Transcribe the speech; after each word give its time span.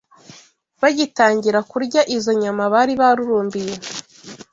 bagitangira 0.81 1.59
kurya 1.71 2.01
izo 2.15 2.31
nyama 2.41 2.63
bari 2.73 2.93
barurumbiye 3.01 3.75